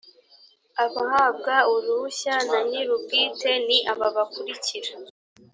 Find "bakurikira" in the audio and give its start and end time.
4.15-4.91